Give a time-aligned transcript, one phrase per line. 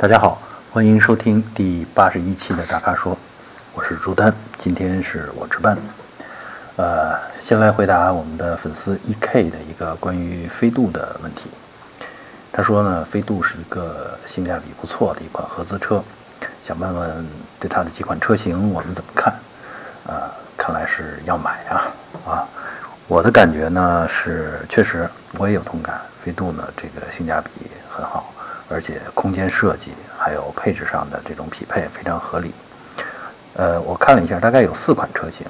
[0.00, 0.40] 大家好，
[0.72, 3.14] 欢迎收听第八十一期的大咖说，
[3.74, 5.76] 我是朱丹，今天是我值班。
[6.76, 11.50] 呃，先来回答我们的粉丝 E.K 的一个关于飞度的问题。
[12.50, 16.02] 他说呢，飞度是一个性价比不错的一款合资车，
[16.66, 17.26] 想问问
[17.58, 19.34] 对它的几款车型我们怎么看？
[20.06, 21.92] 啊，看来是要买啊
[22.26, 22.48] 啊！
[23.06, 25.06] 我的感觉呢是，确实
[25.36, 27.50] 我也有同感，飞度呢这个性价比
[27.90, 28.32] 很好。
[28.70, 32.54] 而且空间设计还有配置上的这种匹配非常合理。
[33.54, 35.46] 呃，我看了一下，大概有四款车型。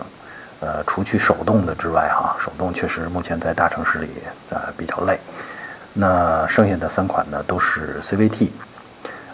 [0.60, 4.08] 呃，除去手动的之外，哈，手动确实目前在大城市里
[4.50, 5.18] 呃比较累。
[5.92, 8.48] 那剩下的三款呢都是 CVT。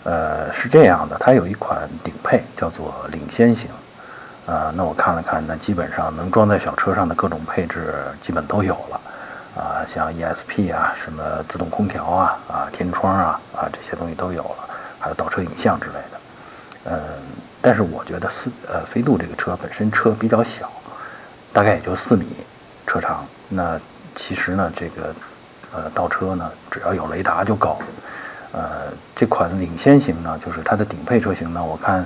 [0.04, 3.68] 呃，是这样的，它有一款顶配叫做领先型。
[4.46, 9.00] 啊，那我看了看，那基本上能装在小车上的各种配置基本都有了。
[9.56, 16.20] 啊，像 ESP 啊，什么自动空调啊，啊天窗啊，啊这些东西都有了，还有倒车影像之类的。
[16.90, 17.00] 嗯，
[17.62, 20.70] 但是我觉得四呃飞度这个车本身车比较小，
[21.54, 22.26] 大概也就四米
[22.86, 23.26] 车长。
[23.48, 23.80] 那
[24.14, 25.14] 其实呢，这个
[25.72, 27.80] 呃倒车呢，只要有雷达就够。
[28.52, 32.04] 呃，这款领先型呢，就是它的顶配车型呢，我看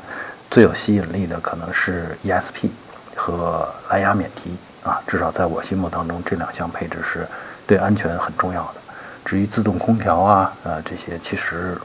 [0.53, 2.71] 最有吸引力的可能是 ESP
[3.17, 4.57] 和蓝牙免提。
[4.83, 7.29] 啊，至少在我心目当中，这两项配置是
[7.71, 8.81] 对安全很重要的。
[9.25, 11.79] 至于自动空调啊，呃，这些其实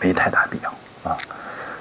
[0.00, 0.70] 没太大必要
[1.10, 1.14] 啊。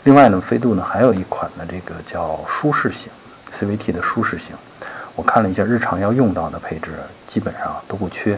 [0.04, 3.10] 另外呢，飞度呢还有一款呢，这个叫舒适型
[3.58, 4.54] CVT 的舒适型，
[5.16, 6.92] 我看了一下日常要用到的配置
[7.30, 8.38] 基本上都不缺，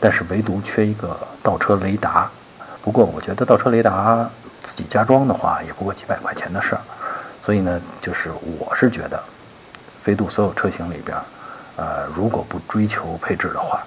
[0.00, 2.26] 但是唯独缺一个倒车雷达。
[2.80, 4.26] 不过我觉得倒车雷达
[4.62, 6.80] 自己加装的话，也不过几百块钱的事儿。
[7.44, 9.22] 所以呢，就是我是觉得。
[10.02, 11.16] 飞度所有车型里边，
[11.76, 13.84] 呃，如果不追求配置的话，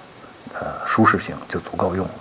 [0.60, 2.12] 呃，舒适性就足够用了。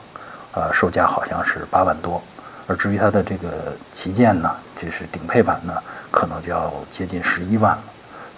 [0.53, 2.21] 呃，售价好像是八万多，
[2.67, 4.49] 而至于它的这个旗舰呢，
[4.81, 5.73] 就是顶配版呢，
[6.11, 7.83] 可能就要接近十一万了。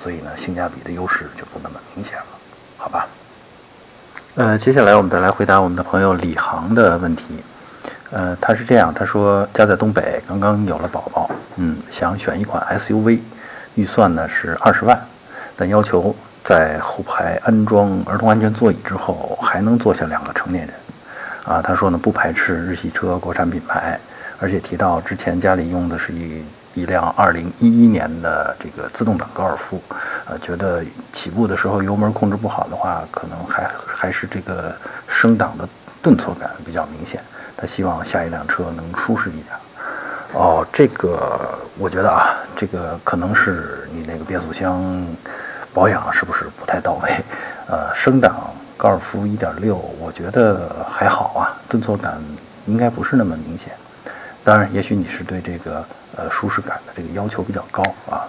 [0.02, 2.25] 所以呢，性价比的优势就不那么明显了，
[2.78, 3.07] 好吧？
[4.36, 7.24] 呃，接下来我们再来回答我们的朋友李航的问题。
[8.12, 13.19] 呃，他是这样，他说家在东北，刚刚有了宝宝，嗯，想选一款 SUV，
[13.75, 15.00] 预算呢是二十万。
[15.56, 16.16] 但要求
[16.47, 20.74] 在后排安装儿童安全座椅之后，还能坐下两个成年人。
[21.44, 24.00] 啊，他说呢，不排斥日系车、国产品牌，
[24.40, 26.41] 而且提到之前家里用的是一
[26.74, 29.81] 一辆2011年的这个自动挡高尔夫，
[30.25, 30.81] 呃，觉得
[31.12, 34.74] 起步的时候油门控制不好的话，可能还还是这个
[35.06, 35.68] 升档的
[36.02, 37.19] 顿挫感比较明显。
[37.57, 39.46] 他希望下一辆车能舒适一点。
[40.31, 45.06] 哦，这个我觉得啊，这个可能是你那个变速箱。
[45.77, 47.23] 保养是不是不太到位？
[47.67, 52.19] 呃，升档高尔夫1.6，我觉得还好啊，顿挫感
[52.65, 53.71] 应该不是那么明显。
[54.43, 58.25] 当然，也许你是对这个呃舒适感的这个要求比较高啊。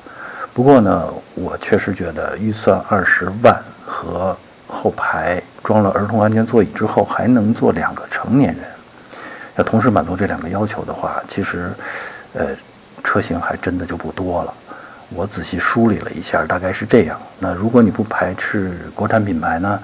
[0.53, 4.37] 不过呢，我确实觉得预算二十万和
[4.67, 8.65] 后排装了儿童安全座椅之后还能坐两个成年人，
[9.57, 11.73] 要同时满足这两个要求的话，其实
[12.35, 12.49] 呃
[13.03, 14.53] 车型还真的就不多了。
[15.11, 17.21] 我仔细梳理了一下，大概是这样。
[17.39, 19.81] 那如果你不排斥国产品牌呢？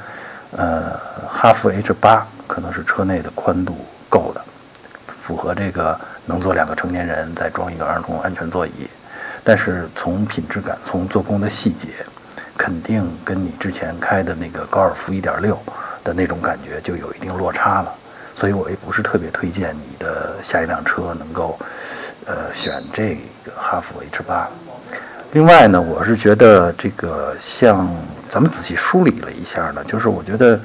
[0.57, 0.97] 呃，
[1.29, 3.77] 哈弗 H 八可能是车内的宽度
[4.09, 4.41] 够的，
[5.21, 8.89] 符合这个能坐两个成年人，再装一个儿童安全座椅。
[9.43, 11.89] 但是从品质感、从做工的细节，
[12.57, 15.57] 肯定跟你之前开的那个高尔夫1.6
[16.05, 17.93] 的那种感觉就有一定落差了。
[18.37, 21.59] 所以我也不是特别推荐你的下一辆车能够，
[22.27, 24.49] 呃，选这个哈弗 H 八。
[25.35, 27.89] 另外呢，我是觉得这个像
[28.31, 30.61] 咱们仔细梳理了一下呢，就是我觉得，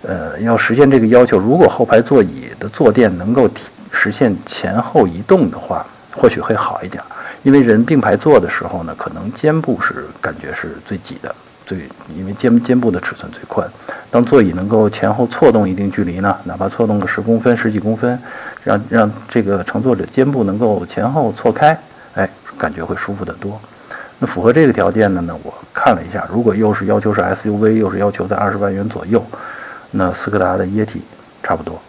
[0.00, 3.46] 呃，要实现这个要求，如果后排座椅的坐垫能够
[3.92, 5.86] 实现前后移动的话，
[6.16, 7.04] 或许会好一点。
[7.42, 11.34] 因为人并排坐的时候呢，可能肩部是感觉是最挤的，
[11.66, 11.80] 最
[12.16, 13.68] 因为肩肩部的尺寸最宽。
[14.10, 18.18] 当座椅能够前后错动一定距离呢，哪怕错动个十公分、十几公分，
[18.62, 21.78] 让让这个乘坐者肩部能够前后错开，
[22.14, 22.26] 哎，
[22.56, 23.60] 感觉会舒服得多。
[24.18, 25.36] 那符合这个条件的呢？
[25.42, 29.24] 我看了一下，如果又是要求是 SUV，又是要求在二十万元左右，
[29.90, 31.02] 那斯柯达的液体
[31.42, 31.80] 差不多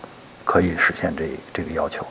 [0.44, 2.06] 可以实现这这个要求。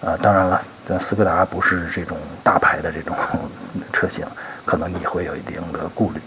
[0.00, 3.16] 呃，当然了，咱斯柯达不是这种大牌的这种
[3.92, 4.24] 车型，
[4.64, 6.20] 可能你会有一定的顾虑。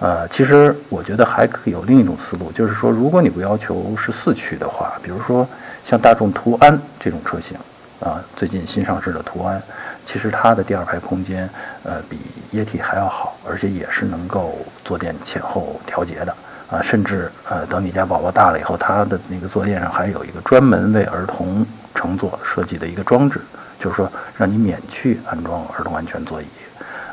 [0.00, 5.48] 呃，其实我觉得还可以有另一种思路，就是说，如果你不要求是四驱的话，比如说
[5.84, 7.56] 像大众途安这种车型，
[8.00, 9.62] 啊，最近新上市的途安。
[10.10, 11.46] 其实它的第二排空间，
[11.82, 12.18] 呃，比
[12.50, 16.34] 液体还要好，而且也是能够坐垫前后调节的
[16.70, 16.80] 啊。
[16.80, 21.64] 甚至呃，等你家宝宝大了以后，它的那个坐垫上还有一个专门为儿童
[21.94, 23.38] 乘坐设计的一个装置，
[23.78, 26.46] 就是说让你免去安装儿童安全座椅，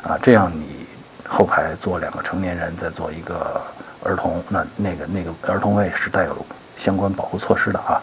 [0.02, 0.86] 啊，这样你
[1.28, 3.60] 后排坐两个成年人，再坐一个
[4.02, 6.46] 儿童，那那个那个儿童位是带有
[6.78, 8.00] 相关保护措施的啊，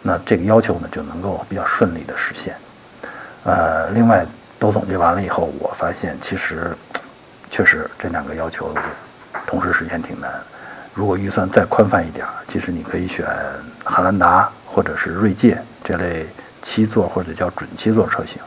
[0.00, 2.54] 那这个要求呢就能够比较顺利的实现。
[3.50, 4.24] 呃，另外
[4.60, 6.70] 都总结完了以后，我发现其实
[7.50, 8.72] 确实这两个要求
[9.44, 10.30] 同时实现挺难。
[10.94, 13.26] 如果预算再宽泛一点，其实你可以选
[13.84, 16.26] 汉兰达或者是锐界这类
[16.62, 18.40] 七座或者叫准七座车型，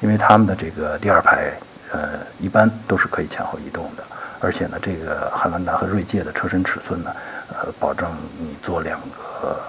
[0.00, 1.52] 因为他们的这个第二排
[1.92, 2.08] 呃
[2.38, 4.02] 一般都是可以前后移动的，
[4.40, 7.10] 而且呢，这个汉兰达和锐界的车身尺寸呢，
[7.50, 8.08] 呃，保证
[8.38, 9.60] 你坐两个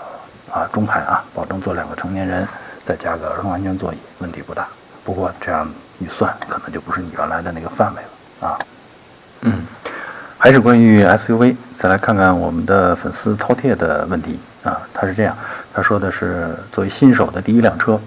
[0.54, 2.48] 啊中排啊，保证坐两个成年人。
[2.88, 4.66] 再加个儿童安全座椅，问题不大。
[5.04, 5.70] 不过这样
[6.00, 8.60] 预算可能就不是你原来的那个范围了啊。
[9.42, 9.66] 嗯，
[10.38, 14.80] 还是关于 SUV，再来看看我们的粉丝饕餮的问题啊。
[14.94, 15.36] 他是这样，
[15.74, 18.00] 他说的是作为新手的第一辆车，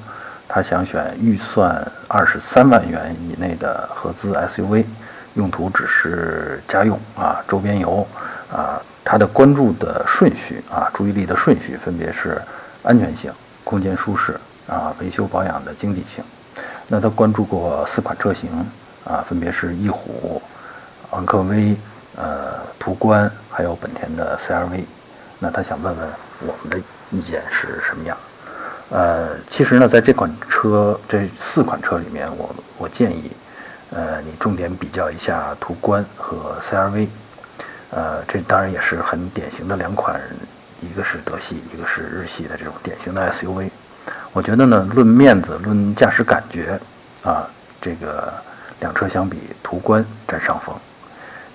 [0.49, 4.87] 他想选预算二十三万元以内的合资 SUV，
[5.35, 8.07] 用途只是家用啊，周边游
[8.51, 8.81] 啊。
[9.05, 12.41] 他的关注的顺序啊，注意力的顺序分别是
[12.83, 13.33] 安全性、
[13.65, 14.39] 空间舒适。
[14.71, 16.23] 啊，维修保养的经济性。
[16.87, 18.49] 那他关注过四款车型
[19.05, 20.41] 啊，分别是翼虎、
[21.11, 21.77] 昂科威、
[22.17, 24.85] 呃途观，还有本田的 CR-V。
[25.41, 26.09] 那他想问问
[26.41, 26.79] 我们的
[27.11, 28.17] 意见是什么样？
[28.91, 33.31] 呃，其实呢，在这款车这四款车里面，我我建议，
[33.91, 37.09] 呃，你重点比较一下途观和 CR-V。
[37.91, 40.21] 呃，这当然也是很典型的两款，
[40.81, 43.69] 一个是德系，一个是日系的这种典型的 SUV。
[44.33, 46.79] 我觉得呢，论面子、论驾驶感觉，
[47.25, 47.49] 啊，
[47.81, 48.33] 这个
[48.79, 50.73] 两车相比，途观占上风。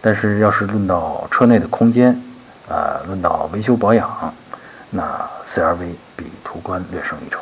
[0.01, 2.11] 但是要是论到车内的空间，
[2.67, 4.33] 啊，论到维修保养，
[4.89, 7.39] 那 CR-V 比途观略胜一筹。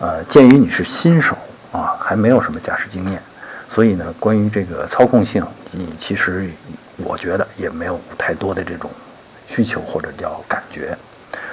[0.00, 1.36] 呃，鉴于你是新手
[1.70, 3.22] 啊，还没有什么驾驶经验，
[3.70, 6.50] 所以呢，关于这个操控性，你其实
[6.96, 8.90] 我觉得也没有太多的这种
[9.46, 10.98] 需求或者叫感觉。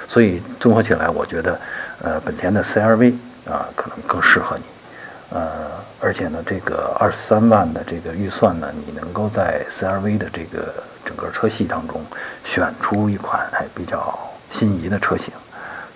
[0.08, 1.56] 所以综合起来，我觉得。
[2.02, 3.14] 呃，本田的 CR-V
[3.48, 4.64] 啊，可能更适合你。
[5.30, 5.70] 呃，
[6.00, 10.74] 而且呢，这个二十三万的这个预算呢，你能够在 CR-V 的这个
[11.04, 12.04] 整个车系当中
[12.42, 14.18] 选出一款还比较
[14.50, 15.32] 心仪的车型。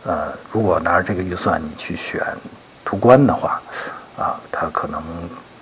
[0.04, 2.22] 呃，如果拿着这个预算你去选
[2.84, 3.60] 途观的话，
[4.16, 5.02] 啊，它可能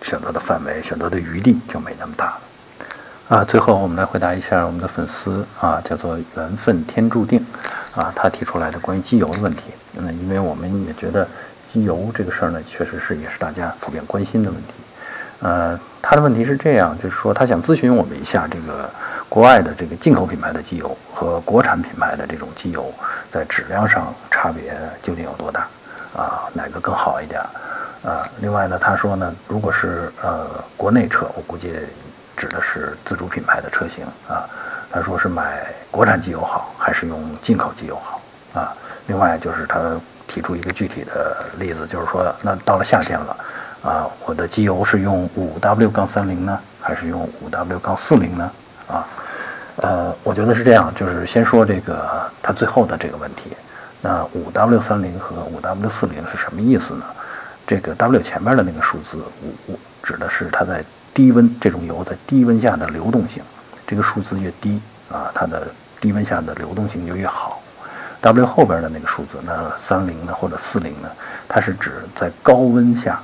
[0.03, 2.41] 选择的范围、选择的余地就没那么大了。
[3.29, 7.43] 啊，最后我们来回答一下我们的粉丝啊，叫做缘分天注定
[7.95, 9.63] 啊，他提出来的关于机油的问题。
[9.93, 11.27] 那因为我们也觉得
[11.73, 14.75] 机油这个事儿呢，确实是也是大家普遍关心的问题。
[15.41, 18.89] 呃，他的问题是这样，就是说他想咨询我们一下，这个
[19.29, 22.93] 国外的这个进口品牌的机油和国产品牌的这种机油
[23.31, 25.67] 在质量上差别究竟有多大？
[26.15, 27.41] 啊，哪个更好一点？
[28.05, 30.47] 啊，另外呢，他说呢，如果是呃
[30.77, 31.75] 国内车，我估计
[32.37, 34.49] 指的是自主品牌的车型啊，
[34.91, 38.21] 他说是买国产机油好，还是用进口机油好？
[38.61, 38.77] 啊？
[39.07, 39.79] 另外就是他
[40.29, 43.37] 提出一个具体的例子，就是说，那到了夏天了，
[43.83, 48.51] 啊，我的机油是用五 W 杠三零呢，还是用五 W 杠四零呢？
[48.89, 49.07] 啊，
[49.77, 53.57] 呃，我觉得是这样，就是先说这个他最后的这个问题，
[54.01, 57.05] 那五 W 三零和五 W 四零是什么意思呢？
[57.67, 59.19] 这个 W 前面的那个数字
[59.69, 60.85] 五，指的是它在
[61.15, 63.43] 低温这种油在低温下的流动性，
[63.87, 64.81] 这个数字越低
[65.11, 65.69] 啊，它的
[66.01, 67.62] 低温下的流动性就越好。
[68.23, 71.11] W 后边的那个数字，那三零呢或者四零呢，
[71.49, 73.21] 它是指在高温下，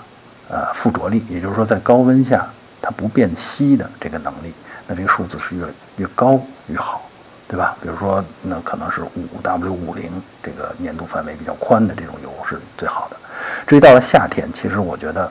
[0.51, 2.45] 呃，附着力，也就是说在高温下
[2.83, 4.53] 它不变稀的这个能力，
[4.89, 5.65] 那这个数字是越
[5.99, 7.09] 越高越好，
[7.47, 7.77] 对吧？
[7.81, 10.11] 比如说，那可能是五 W 五零
[10.43, 13.17] 这个粘度范围比较宽的这种油是最好的。
[13.69, 15.31] 至于到了夏天，其实我觉得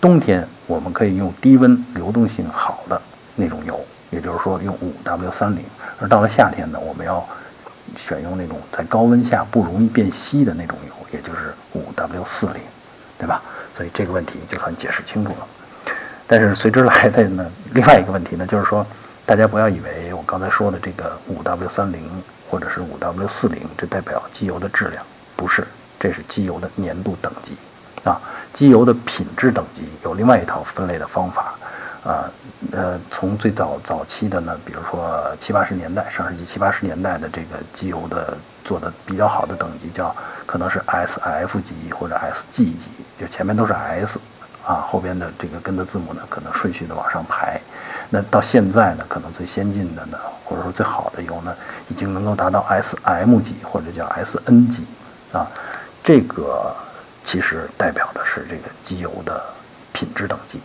[0.00, 3.00] 冬天我们可以用低温流动性好的
[3.36, 3.80] 那种油，
[4.10, 5.64] 也就是说用五 W 三零，
[6.00, 7.24] 而到了夏天呢，我们要。
[7.96, 12.62] 选用那种在高温下不容易变稀的那种油，也就是五 W 四零，
[13.18, 13.42] 对吧？
[13.76, 15.46] 所以这个问题就算解释清楚了。
[16.26, 18.86] 但是随之来的呢，另外一个问题呢，就是说，
[19.26, 22.08] 大家不要以为我刚才说的这个五 W 三零
[22.50, 25.04] 或者是五 W 四零，这代表机油的质量，
[25.36, 25.66] 不是，
[25.98, 27.56] 这是机油的粘度等级
[28.04, 28.20] 啊。
[28.52, 31.54] 机油的品质等级有另外一套分类的方法。
[32.04, 32.30] 啊，
[32.70, 44.18] 呃，从最早早期的呢，比如说七八十年代，上世纪七八十年代的这个机油的做的比较好的等级叫可能是 S F 级或者 S G 级，就前面都是 S，
[44.66, 47.58] 啊，后边的这个跟的字母呢可能顺序的往上排。
[48.10, 51.56] 那到现在呢，可能最先进的呢，或者说最好的油呢，
[51.88, 54.84] 已经能够达到 S M 级或者叫 S N 级，
[55.32, 55.46] 啊，
[56.02, 56.70] 这个
[57.24, 59.42] 其实代表的是这个机油的
[59.94, 60.60] 品质等级。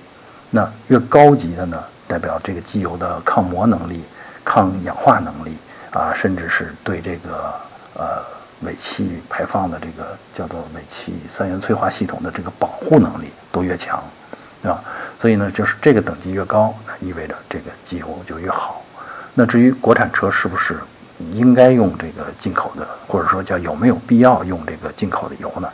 [0.50, 4.04] 那越高级的呢，代表这个机油的抗磨能力、
[4.44, 5.56] 抗氧化能力
[5.92, 7.54] 啊，甚至是对这个
[7.94, 8.24] 呃
[8.62, 14.04] 尾气排放的这个叫做尾气三元催化系统的这个保护能力都越强，
[14.62, 14.84] 对吧？
[15.22, 18.82] 所以呢，就是这个等级越高，那意味着这个机油就越好。
[19.36, 20.80] 那至于国产车是不是
[21.34, 25.70] 应该用这个进口的，或者说叫有没有必要用这个进口的油呢？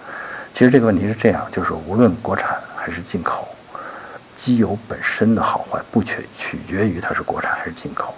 [0.53, 3.47] 其实这个问题是这样，就是无论国产还是进口，
[4.37, 8.13] 机油本身的好坏不取取决于它是国产还是进口，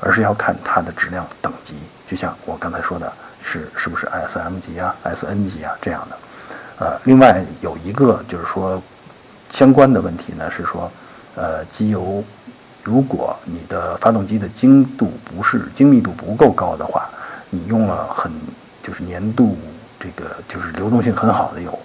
[0.00, 1.74] 而是要看它的质量等级。
[2.06, 3.12] 就像我刚才说的，
[3.42, 6.18] 是是不是 S M 级啊、S N 级啊这样的。
[6.78, 8.82] 呃，另外有一个就是说
[9.50, 10.90] 相关的问题呢，是说，
[11.36, 12.22] 呃，机油。
[12.82, 17.06] 如果你的发动机的精度不是精密度不够高的话，
[17.50, 18.32] 你用了很
[18.82, 19.58] 就是粘度
[19.98, 21.78] 这个就是流动性很好的油，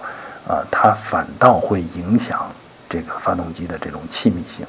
[0.47, 2.49] 啊，它反倒会影响
[2.89, 4.65] 这个发动机的这种气密性，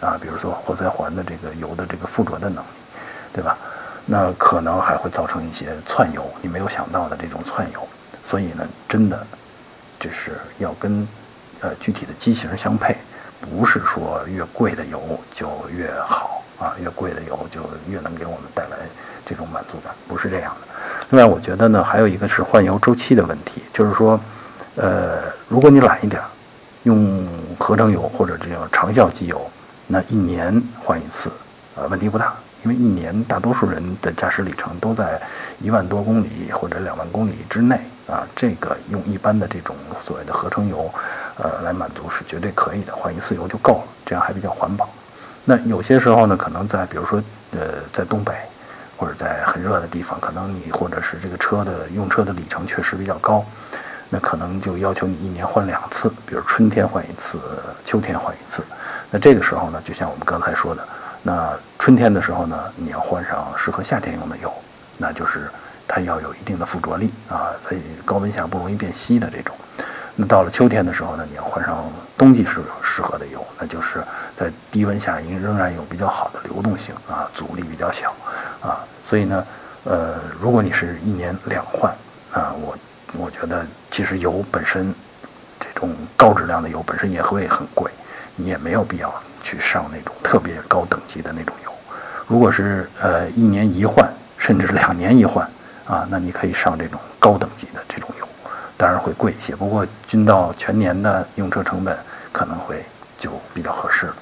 [0.00, 2.68] 啊，比如说活塞环的这个油的这个附着的能力，
[3.32, 3.56] 对吧？
[4.04, 7.88] 那可能还会造成一些窜油，你没有想到的这种窜油。
[8.24, 9.26] 所以呢，真的
[9.98, 11.06] 这是要跟
[11.60, 12.96] 呃具体的机型相配。
[13.40, 18.76] 不是说越贵的油就越好啊，越贵的油就越能给我们带来
[19.26, 20.68] 这种满足感，不是这样的。
[21.10, 24.18] 另外，我觉得呢，还有一个是换油周期的问题，就是说，
[24.76, 26.22] 呃，如果你懒一点，
[26.84, 27.28] 用
[27.62, 29.40] 合成油或者这种长效机油，
[29.86, 31.30] 那一年换一次，
[31.76, 35.20] 呃，问题不大，因为一年大多数人的驾驶里程都在
[35.60, 37.78] 一万多公里或者两万公里之内
[38.08, 40.90] 啊，这个用一般的这种所谓的合成油。
[41.38, 44.86] 呃，来满足是绝对可以的，换一次油就够了，这样还比较环保。
[45.46, 48.34] 那有些时候呢，可能在比如说，呃，在东北
[48.98, 53.42] 或者在很热的地方，可能你或者是这个车的用车的里程确实比较高，
[54.14, 57.40] 那可能就要求你一年换两次，比如春天换一次，
[57.82, 58.62] 秋天换一次。
[59.10, 60.86] 那这个时候呢，就像我们刚才说的，
[61.22, 64.52] 那春天的时候呢，你要换上适合夏天用的油，
[64.98, 65.48] 那就是
[65.88, 69.56] 它要有一定的附着力啊，在高温下不容易变稀的这种。
[70.14, 74.04] 那到了秋天的时候呢，你要换上冬季适适合的油，那就是
[74.36, 78.14] 在低温下应仍然有比较好的流动性啊，阻力比较小
[78.60, 79.46] 啊，所以呢，
[79.84, 81.90] 呃，如果你是一年两换
[82.30, 82.76] 啊，我
[83.18, 84.94] 我觉得其实油本身
[85.60, 87.90] 这种高质量的油本身也会很贵，
[88.36, 91.72] 你也没有必要去上那种特别高等级的那种油。
[92.26, 95.48] 如果是呃一年一换，甚至两年一换
[95.86, 98.26] 啊，那你可以上这种高等级的这种油。
[98.76, 101.96] 当然会贵一些，不过均到全年的用车成本
[102.32, 102.84] 可能会
[103.18, 104.16] 就比较合适了，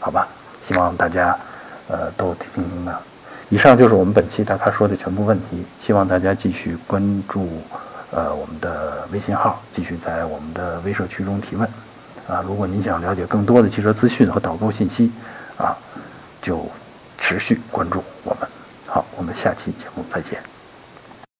[0.00, 0.26] 好吧？
[0.66, 1.36] 希望大家
[1.88, 2.94] 呃都听明白。
[3.48, 7.62] 以上就是我们本期大咖说的全部问题，希望大家继续关注
[8.10, 11.68] 呃我们的微信号，继续在我们的微社区中提问
[12.28, 12.42] 啊。
[12.46, 15.10] 如果您想了解更多的汽车资讯和导购信息
[15.56, 15.76] 啊，
[16.40, 16.66] 就
[17.18, 18.48] 持续关注我们。
[18.86, 20.55] 好，我们下期节目再见。